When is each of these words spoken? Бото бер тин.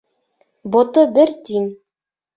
Бото 0.75 1.03
бер 1.19 1.35
тин. 1.51 1.73